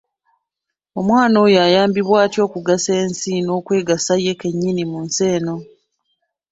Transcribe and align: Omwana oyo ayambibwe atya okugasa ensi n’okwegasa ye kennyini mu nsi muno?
Omwana 0.99 1.35
oyo 1.45 1.57
ayambibwe 1.67 2.15
atya 2.25 2.41
okugasa 2.47 2.91
ensi 3.03 3.33
n’okwegasa 3.41 4.13
ye 4.25 4.33
kennyini 4.41 4.83
mu 4.91 4.99
nsi 5.05 5.25
muno? 5.35 5.55